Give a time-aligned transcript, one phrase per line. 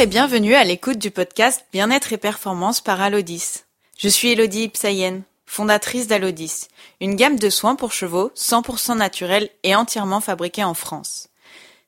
[0.00, 3.64] Et bienvenue à l'écoute du podcast Bien-être et performance par Alodis.
[3.98, 6.68] Je suis Elodie Ipsayen, fondatrice d'Alodis,
[7.00, 11.30] une gamme de soins pour chevaux 100% naturels et entièrement fabriqués en France.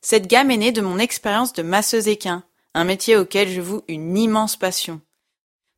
[0.00, 2.42] Cette gamme est née de mon expérience de masseuse équin,
[2.74, 5.00] un métier auquel je voue une immense passion.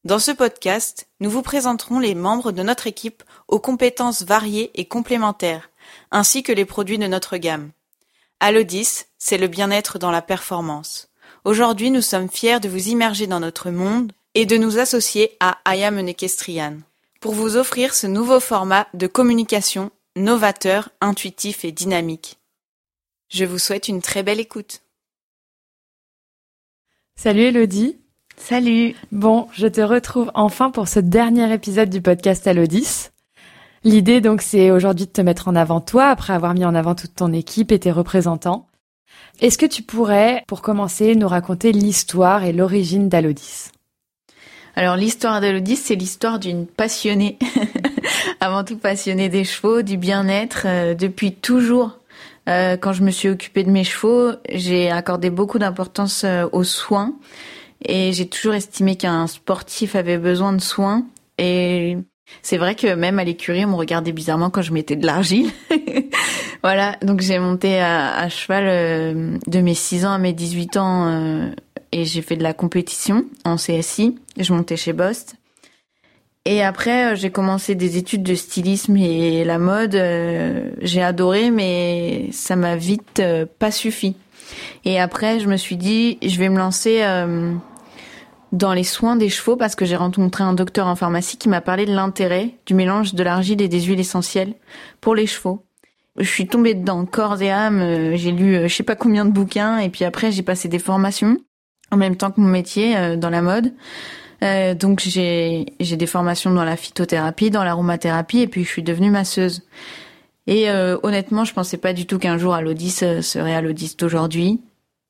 [0.05, 4.87] Dans ce podcast, nous vous présenterons les membres de notre équipe aux compétences variées et
[4.87, 5.69] complémentaires,
[6.11, 7.73] ainsi que les produits de notre gamme.
[8.41, 11.12] Alodis, c'est le bien-être dans la performance.
[11.45, 15.59] Aujourd'hui, nous sommes fiers de vous immerger dans notre monde et de nous associer à
[15.65, 16.77] Ayam Nekestrian
[17.21, 22.39] pour vous offrir ce nouveau format de communication novateur, intuitif et dynamique.
[23.29, 24.83] Je vous souhaite une très belle écoute.
[27.17, 27.97] Salut Elodie.
[28.37, 28.95] Salut.
[29.11, 33.09] Bon, je te retrouve enfin pour ce dernier épisode du podcast Alodis.
[33.83, 36.95] L'idée donc c'est aujourd'hui de te mettre en avant toi après avoir mis en avant
[36.95, 38.69] toute ton équipe et tes représentants.
[39.41, 43.71] Est-ce que tu pourrais, pour commencer, nous raconter l'histoire et l'origine d'Alodis?
[44.75, 47.39] Alors l'histoire d'Alodis, c'est l'histoire d'une passionnée,
[48.41, 50.63] avant tout passionnée des chevaux, du bien-être.
[50.67, 51.99] Euh, depuis toujours,
[52.49, 56.65] euh, quand je me suis occupée de mes chevaux, j'ai accordé beaucoup d'importance euh, aux
[56.65, 57.15] soins
[57.85, 61.05] et j'ai toujours estimé qu'un sportif avait besoin de soins.
[61.39, 61.99] Et
[62.41, 65.51] c'est vrai que même à l'écurie, on me regardait bizarrement quand je mettais de l'argile.
[66.63, 71.09] voilà, donc j'ai monté à, cheval euh, de mes 6 ans à mes 18 ans
[71.09, 71.51] euh,
[71.91, 74.17] et j'ai fait de la compétition en CSI.
[74.39, 75.35] Je montais chez Bost.
[76.45, 80.01] Et après, euh, j'ai commencé des études de stylisme et la mode.
[80.81, 83.21] j'ai adoré, mais ça m'a vite
[83.59, 84.15] pas suffi.
[84.85, 87.03] Et après, je me suis dit, je vais me lancer
[88.53, 91.61] dans les soins des chevaux parce que j'ai rencontré un docteur en pharmacie qui m'a
[91.61, 94.55] parlé de l'intérêt du mélange de l'argile et des huiles essentielles
[95.01, 95.65] pour les chevaux.
[96.19, 99.25] Je suis tombée dedans corps et âme, euh, j'ai lu euh, je sais pas combien
[99.25, 101.39] de bouquins et puis après j'ai passé des formations
[101.91, 103.73] en même temps que mon métier euh, dans la mode.
[104.79, 109.63] donc j'ai des formations dans la phytothérapie, dans l'aromathérapie et puis je suis devenue masseuse.
[110.49, 110.69] Et
[111.05, 112.91] honnêtement, je pensais pas du tout qu'un jour Alodis
[113.23, 114.61] serait Alodis d'aujourd'hui.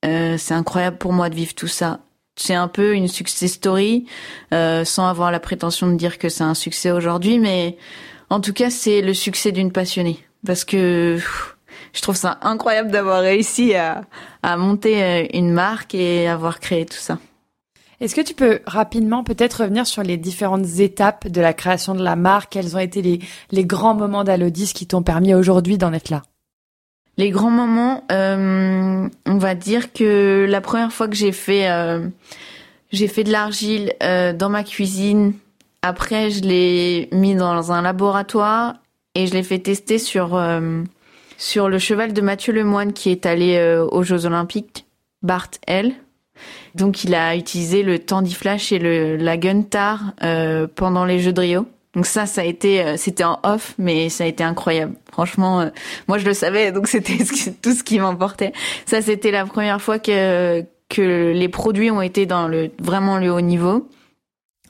[0.03, 2.01] c'est incroyable pour moi de vivre tout ça
[2.37, 4.07] c'est un peu une success story,
[4.53, 7.77] euh, sans avoir la prétention de dire que c'est un succès aujourd'hui, mais
[8.31, 10.19] en tout cas, c'est le succès d'une passionnée.
[10.47, 11.19] Parce que
[11.93, 14.03] je trouve ça incroyable d'avoir réussi à,
[14.43, 17.19] à monter euh, une marque et avoir créé tout ça.
[18.01, 22.03] Est-ce que tu peux rapidement peut-être revenir sur les différentes étapes de la création de
[22.03, 22.51] la marque?
[22.51, 23.21] Quels ont été les,
[23.53, 26.23] les grands moments d'Alodis qui t'ont permis aujourd'hui d'en être là?
[27.17, 32.09] Les grands moments, euh, on va dire que la première fois que j'ai fait, euh,
[32.91, 35.35] j'ai fait de l'argile euh, dans ma cuisine.
[35.83, 38.77] Après, je l'ai mis dans un laboratoire
[39.15, 40.41] et je l'ai fait tester sur
[41.39, 44.87] sur le cheval de Mathieu Lemoine qui est allé aux Jeux Olympiques,
[45.23, 45.93] Bart L.
[46.75, 50.15] Donc, il a utilisé le Tandiflash et le la Guntar
[50.75, 51.67] pendant les Jeux de Rio.
[51.95, 54.95] Donc ça, ça a été, euh, c'était en off, mais ça a été incroyable.
[55.11, 55.69] Franchement, euh,
[56.09, 57.19] moi je le savais, donc c'était
[57.63, 58.53] tout ce qui m'emportait.
[58.87, 63.31] Ça, c'était la première fois que que les produits ont été dans le vraiment le
[63.33, 63.89] haut niveau.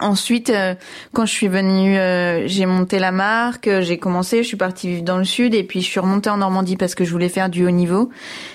[0.02, 0.74] Ensuite, euh,
[1.12, 4.88] quand je suis venue, euh, j'ai monté la marque, euh, j'ai commencé, je suis partie
[4.88, 7.28] vivre dans le sud et puis je suis remontée en Normandie parce que je voulais
[7.28, 8.10] faire du haut niveau.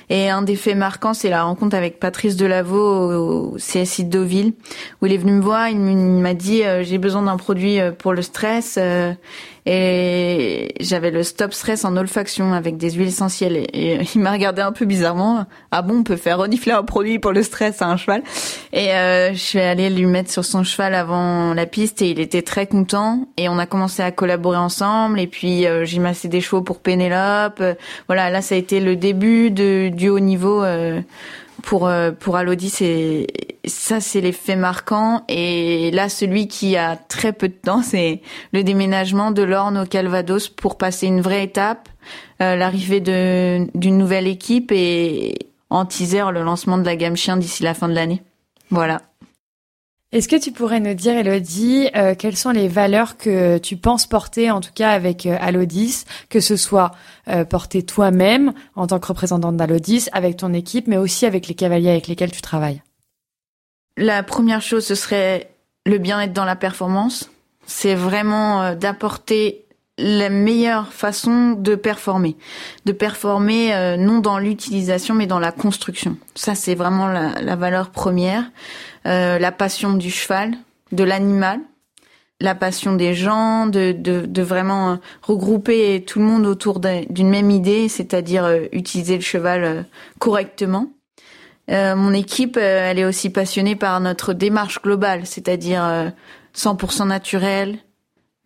[0.09, 4.53] Et un des faits marquants, c'est la rencontre avec Patrice Delaveau au, CSI de Deauville,
[5.02, 8.22] où il est venu me voir, il m'a dit j'ai besoin d'un produit pour le
[8.22, 8.80] stress
[9.66, 13.68] et j'avais le stop stress en olfaction avec des huiles essentielles.
[13.74, 15.46] Et, il m'a regardé un peu bizarrement.
[15.72, 18.24] Ah bon, on peut faire renifler un produit pour le stress à un cheval
[18.72, 18.88] Et
[19.34, 22.68] je suis allée lui mettre sur son cheval avant la piste et il était très
[22.68, 23.28] content.
[23.38, 25.20] Et on a commencé à collaborer ensemble.
[25.20, 27.64] Et puis euh, j'ai massé des chevaux pour Pénélope.
[28.08, 30.64] voilà, là ça a été le début de, du haut niveau.
[30.64, 31.02] Euh,
[31.64, 33.28] pour euh, pour Alodi, c'est
[33.66, 35.24] ça, c'est l'effet marquant.
[35.28, 38.22] Et là, celui qui a très peu de temps, c'est
[38.54, 41.89] le déménagement de l'Orne au Calvados pour passer une vraie étape,
[42.42, 45.38] euh, l'arrivée de d'une nouvelle équipe et
[45.69, 48.22] en teaser le lancement de la gamme chien d'ici la fin de l'année.
[48.69, 49.01] Voilà.
[50.13, 54.07] Est-ce que tu pourrais nous dire, Elodie, euh, quelles sont les valeurs que tu penses
[54.07, 56.92] porter, en tout cas avec euh, Alodis, que ce soit
[57.27, 61.56] euh, porter toi-même en tant que représentante d'Alodis, avec ton équipe, mais aussi avec les
[61.56, 62.81] cavaliers avec lesquels tu travailles?
[63.98, 65.51] La première chose, ce serait
[65.86, 67.30] le bien-être dans la performance.
[67.65, 69.65] C'est vraiment d'apporter
[69.98, 72.38] la meilleure façon de performer.
[72.86, 76.18] De performer non dans l'utilisation mais dans la construction.
[76.36, 78.44] Ça c'est vraiment la, la, valeur première.
[79.08, 80.52] Euh, la passion du cheval,
[80.92, 81.60] de l'animal,
[82.40, 87.50] la passion des gens, de, de, vraiment euh, regrouper tout le monde autour d'une même
[87.50, 89.86] idée, c'est-à-dire euh, utiliser le cheval
[90.20, 90.92] correctement.
[91.70, 96.12] Euh, mon équipe, euh, elle est aussi passionnée par notre démarche globale, c'est-à-dire
[96.56, 97.80] 100% naturel,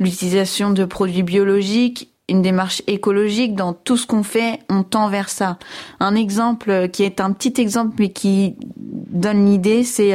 [0.02, 5.30] l'utilisation de produits biologiques, une démarche écologique dans tout ce qu'on fait, on tend vers
[5.30, 5.58] ça.
[6.00, 10.14] Un exemple qui est un petit exemple mais qui donne l'idée, c'est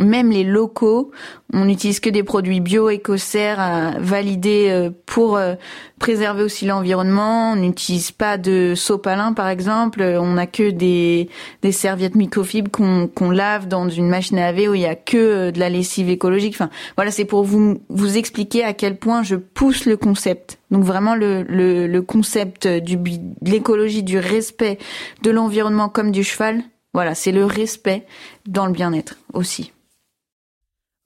[0.00, 1.12] même les locaux,
[1.52, 5.54] on n'utilise que des produits bio, écossaires, euh, validés euh, pour euh,
[6.00, 7.52] préserver aussi l'environnement.
[7.52, 10.02] On n'utilise pas de sopalin, par exemple.
[10.02, 11.28] On n'a que des,
[11.62, 15.50] des serviettes microfibres qu'on lave dans une machine à laver où il y a que
[15.52, 16.54] de la lessive écologique.
[16.54, 20.58] Enfin, voilà, c'est pour vous vous expliquer à quel point je pousse le concept.
[20.72, 24.78] Donc vraiment le, le, le concept du de l'écologie, du respect
[25.22, 26.64] de l'environnement comme du cheval.
[26.94, 28.06] Voilà, c'est le respect
[28.46, 29.72] dans le bien-être aussi.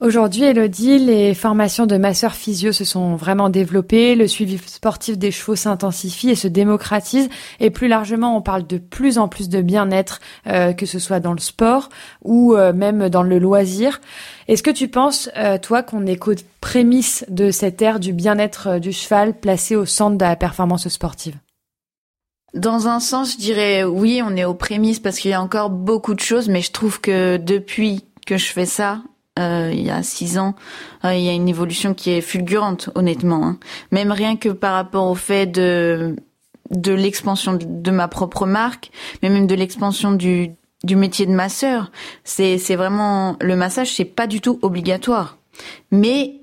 [0.00, 5.32] Aujourd'hui, Elodie, les formations de masseurs physio se sont vraiment développées, le suivi sportif des
[5.32, 7.28] chevaux s'intensifie et se démocratise,
[7.58, 11.18] et plus largement, on parle de plus en plus de bien-être, euh, que ce soit
[11.18, 11.88] dans le sport
[12.22, 14.00] ou euh, même dans le loisir.
[14.46, 18.78] Est-ce que tu penses, euh, toi, qu'on est qu'aux prémices de cette ère du bien-être
[18.78, 21.34] du cheval placé au centre de la performance sportive?
[22.54, 25.70] Dans un sens, je dirais oui, on est aux prémices parce qu'il y a encore
[25.70, 29.02] beaucoup de choses, mais je trouve que depuis que je fais ça,
[29.38, 30.54] euh, il y a six ans,
[31.04, 33.44] euh, il y a une évolution qui est fulgurante, honnêtement.
[33.46, 33.58] Hein.
[33.92, 36.16] Même rien que par rapport au fait de
[36.70, 38.90] de l'expansion de, ma propre marque,
[39.22, 40.50] mais même de l'expansion du
[40.84, 41.90] du métier de masseur.
[42.24, 45.38] C'est c'est vraiment le massage, c'est pas du tout obligatoire.
[45.90, 46.37] Mais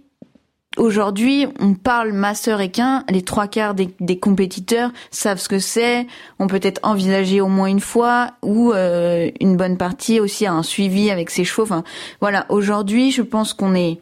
[0.78, 6.06] Aujourd'hui, on parle masseur équin, les trois quarts des, compétiteurs savent ce que c'est,
[6.38, 10.54] on peut être envisagé au moins une fois, ou euh, une bonne partie aussi a
[10.54, 11.64] un suivi avec ses chevaux.
[11.64, 11.84] Enfin,
[12.20, 12.46] voilà.
[12.50, 14.02] Aujourd'hui, je pense qu'on est,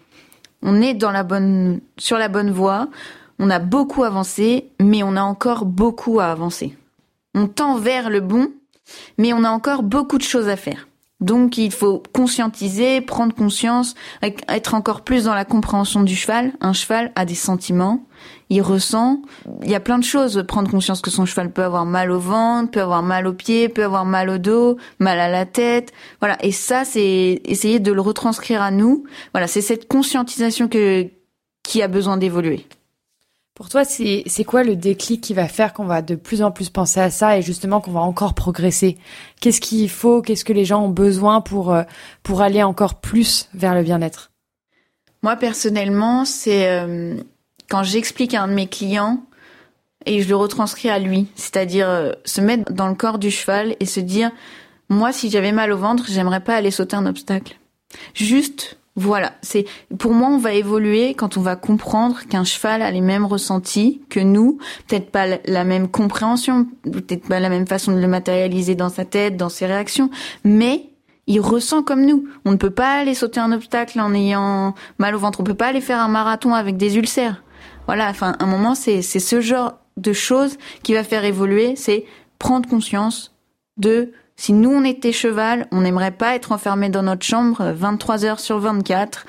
[0.64, 2.88] on est dans la bonne, sur la bonne voie.
[3.38, 6.76] On a beaucoup avancé, mais on a encore beaucoup à avancer.
[7.36, 8.50] On tend vers le bon,
[9.20, 10.88] mais on a encore beaucoup de choses à faire.
[11.24, 16.52] Donc il faut conscientiser, prendre conscience, être encore plus dans la compréhension du cheval.
[16.60, 18.06] Un cheval a des sentiments,
[18.50, 19.22] il ressent.
[19.64, 20.44] Il y a plein de choses.
[20.46, 23.70] Prendre conscience que son cheval peut avoir mal au ventre, peut avoir mal aux pieds,
[23.70, 25.94] peut avoir mal au dos, mal à la tête.
[26.20, 26.38] Voilà.
[26.44, 29.06] Et ça, c'est essayer de le retranscrire à nous.
[29.34, 31.08] Voilà, c'est cette conscientisation que
[31.64, 32.68] qui a besoin d'évoluer.
[33.56, 36.70] Pour toi, c'est quoi le déclic qui va faire qu'on va de plus en plus
[36.72, 38.98] penser à ça et justement qu'on va encore progresser?
[39.42, 41.84] Qu'est-ce qu'il faut Qu'est-ce que les gens ont besoin pour, euh,
[42.24, 44.32] pour aller encore plus vers le bien-être?
[45.22, 47.16] Moi, personnellement, c'est euh,
[47.70, 49.24] quand j'explique à un de mes clients
[50.08, 53.76] et je le retranscris à lui, c'est-à-dire euh, se mettre dans le corps du cheval
[53.80, 54.32] et se dire,
[54.90, 57.60] moi, si j'avais mal au ventre, j'aimerais pas aller sauter un obstacle.
[58.16, 59.66] Juste voilà, c'est
[59.98, 64.02] pour moi on va évoluer quand on va comprendre qu'un cheval a les mêmes ressentis
[64.10, 68.76] que nous, peut-être pas la même compréhension, peut-être pas la même façon de le matérialiser
[68.76, 70.12] dans sa tête, dans ses réactions,
[70.44, 70.92] mais
[71.26, 72.28] il ressent comme nous.
[72.46, 75.56] On ne peut pas aller sauter un obstacle en ayant mal au ventre, on peut
[75.56, 77.44] pas aller faire un marathon avec des ulcères.
[77.88, 82.06] Voilà, enfin un moment c'est c'est ce genre de choses qui va faire évoluer, c'est
[82.38, 83.36] prendre conscience
[83.78, 88.26] de si nous on était cheval, on n'aimerait pas être enfermé dans notre chambre 23
[88.26, 89.26] heures sur 24.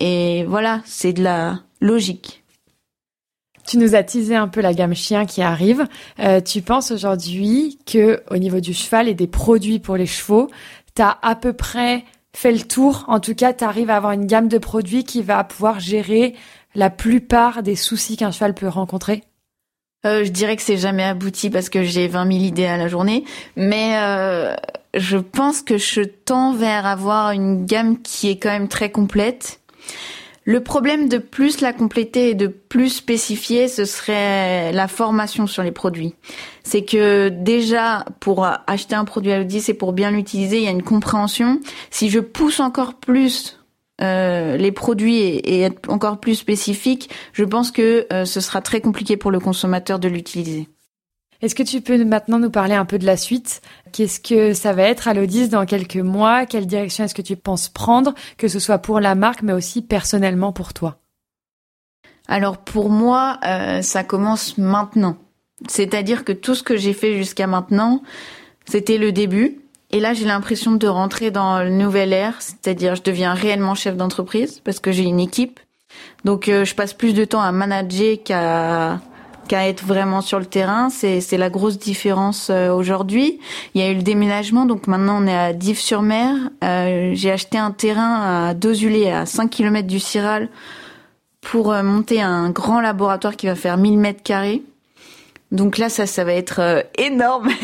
[0.00, 2.44] Et voilà, c'est de la logique.
[3.66, 5.86] Tu nous as teasé un peu la gamme chien qui arrive.
[6.20, 10.48] Euh, tu penses aujourd'hui que au niveau du cheval et des produits pour les chevaux,
[10.94, 13.04] tu as à peu près fait le tour.
[13.08, 16.34] En tout cas, tu arrives à avoir une gamme de produits qui va pouvoir gérer
[16.74, 19.24] la plupart des soucis qu'un cheval peut rencontrer
[20.06, 22.88] euh, je dirais que c'est jamais abouti parce que j'ai 20 000 idées à la
[22.88, 23.24] journée,
[23.56, 24.54] mais euh,
[24.94, 29.60] je pense que je tends vers avoir une gamme qui est quand même très complète.
[30.44, 35.62] Le problème de plus la compléter et de plus spécifier, ce serait la formation sur
[35.62, 36.14] les produits.
[36.62, 40.68] C'est que déjà, pour acheter un produit à l'audit, c'est pour bien l'utiliser, il y
[40.68, 41.60] a une compréhension.
[41.90, 43.57] Si je pousse encore plus
[44.00, 48.80] euh, les produits et, être encore plus spécifique, je pense que euh, ce sera très
[48.80, 50.68] compliqué pour le consommateur de l'utiliser.
[51.40, 53.60] Est-ce que tu peux maintenant nous parler un peu de la suite?
[53.92, 56.46] Qu'est-ce que ça va être à l'Odis dans quelques mois?
[56.46, 59.82] Quelle direction est-ce que tu penses prendre, que ce soit pour la marque, mais aussi
[59.82, 60.98] personnellement pour toi?
[62.26, 65.16] Alors pour moi, euh, ça commence maintenant.
[65.68, 68.02] C'est-à-dire que tout ce que j'ai fait jusqu'à maintenant,
[68.64, 69.60] c'était le début.
[69.90, 73.96] Et là, j'ai l'impression de rentrer dans le nouvel ère, c'est-à-dire je deviens réellement chef
[73.96, 75.60] d'entreprise parce que j'ai une équipe.
[76.24, 79.00] Donc, euh, je passe plus de temps à manager qu'à
[79.48, 80.90] qu'à être vraiment sur le terrain.
[80.90, 83.40] C'est c'est la grosse différence euh, aujourd'hui.
[83.74, 86.34] Il y a eu le déménagement, donc maintenant on est à Dives-sur-Mer.
[86.62, 90.50] Euh, j'ai acheté un terrain à Dozulé, à 5 km du Ciral,
[91.40, 94.62] pour monter un grand laboratoire qui va faire 1000 mètres carrés.
[95.50, 97.48] Donc là, ça, ça va être énorme.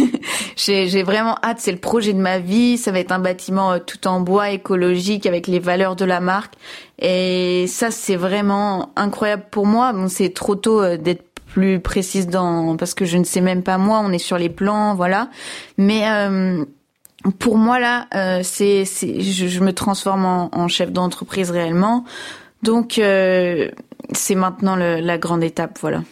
[0.57, 1.59] j'ai vraiment hâte.
[1.61, 2.79] C'est le projet de ma vie.
[2.79, 6.21] Ça va être un bâtiment euh, tout en bois, écologique, avec les valeurs de la
[6.21, 6.55] marque.
[7.01, 9.93] Et ça, c'est vraiment incroyable pour moi.
[9.93, 13.63] Bon, c'est trop tôt euh, d'être plus précise dans parce que je ne sais même
[13.63, 14.01] pas moi.
[14.05, 15.29] On est sur les plans, voilà.
[15.79, 16.65] Mais euh,
[17.39, 18.07] pour moi là,
[18.43, 22.05] c'est c'est je, me transforme en, chef d'entreprise réellement.
[22.65, 26.03] Donc c'est maintenant la grande étape, voilà.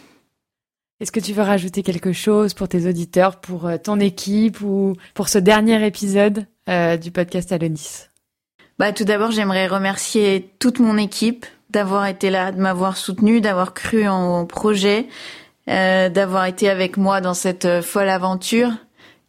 [0.99, 4.95] Est-ce que tu veux rajouter quelque chose pour tes auditeurs, pour euh, ton équipe ou
[5.15, 8.05] pour ce dernier épisode euh, du podcast Alonis?
[8.77, 13.73] Bah, Tout d'abord, j'aimerais remercier toute mon équipe d'avoir été là, de m'avoir soutenu, d'avoir
[13.73, 15.07] cru en projet,
[15.67, 18.71] euh, d'avoir été avec moi dans cette folle aventure.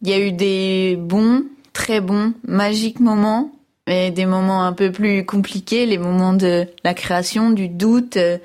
[0.03, 1.43] Il y a eu des bons,
[1.73, 3.51] très bons, magiques moments,
[3.87, 8.39] mais des moments un peu plus compliqués, les moments de la création, du doute, de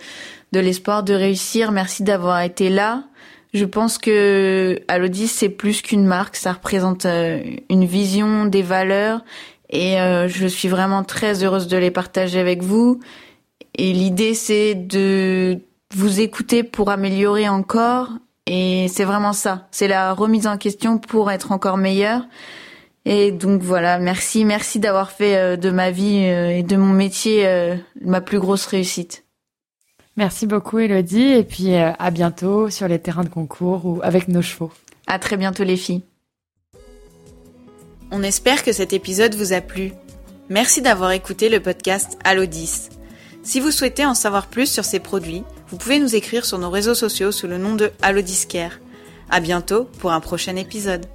[0.60, 1.70] l'espoir de réussir.
[1.70, 3.04] Merci d'avoir été là.
[3.52, 9.24] Je pense que Alodis c'est plus qu'une marque, ça représente euh, une vision, des valeurs
[9.70, 13.00] et euh, je suis vraiment très heureuse de les partager avec vous.
[13.76, 15.58] Et l'idée c'est de
[15.94, 18.10] vous écouter pour améliorer encore
[18.46, 22.22] et c'est vraiment ça, c'est la remise en question pour être encore meilleur.
[23.04, 27.48] Et donc voilà, merci, merci d'avoir fait euh, de ma vie et de mon métier
[28.00, 29.24] ma plus grosse réussite.
[30.16, 34.28] Merci beaucoup Elodie et puis euh, à bientôt sur les terrains de concours ou avec
[34.28, 34.72] nos chevaux.
[35.06, 36.02] À très bientôt les filles.
[38.10, 39.92] On espère que cet épisode vous a plu.
[40.48, 42.90] Merci d'avoir écouté le podcast Allo 10.
[43.42, 46.70] Si vous souhaitez en savoir plus sur ces produits, vous pouvez nous écrire sur nos
[46.70, 48.20] réseaux sociaux sous le nom de Allo.
[49.30, 51.06] À bientôt pour un prochain épisode.